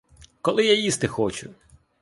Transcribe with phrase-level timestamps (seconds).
[0.41, 1.49] Коли я їсти хочу!